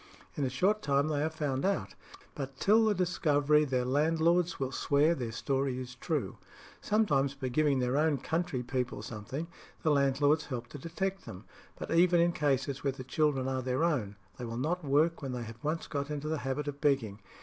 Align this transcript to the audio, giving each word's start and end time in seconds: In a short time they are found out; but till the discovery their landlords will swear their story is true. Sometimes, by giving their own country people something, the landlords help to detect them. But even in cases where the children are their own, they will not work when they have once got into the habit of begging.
In 0.35 0.43
a 0.43 0.49
short 0.49 0.81
time 0.81 1.09
they 1.09 1.21
are 1.21 1.29
found 1.29 1.63
out; 1.63 1.93
but 2.33 2.57
till 2.57 2.85
the 2.85 2.95
discovery 2.95 3.65
their 3.65 3.85
landlords 3.85 4.59
will 4.59 4.71
swear 4.71 5.13
their 5.13 5.31
story 5.31 5.77
is 5.79 5.93
true. 5.93 6.37
Sometimes, 6.81 7.35
by 7.35 7.49
giving 7.49 7.77
their 7.77 7.95
own 7.95 8.17
country 8.17 8.63
people 8.63 9.03
something, 9.03 9.45
the 9.83 9.91
landlords 9.91 10.47
help 10.47 10.65
to 10.69 10.79
detect 10.79 11.25
them. 11.27 11.43
But 11.77 11.91
even 11.91 12.19
in 12.19 12.31
cases 12.31 12.83
where 12.83 12.93
the 12.93 13.03
children 13.03 13.47
are 13.47 13.61
their 13.61 13.83
own, 13.83 14.15
they 14.39 14.45
will 14.45 14.57
not 14.57 14.83
work 14.83 15.21
when 15.21 15.33
they 15.33 15.43
have 15.43 15.63
once 15.63 15.85
got 15.85 16.09
into 16.09 16.27
the 16.27 16.39
habit 16.39 16.67
of 16.67 16.81
begging. 16.81 17.19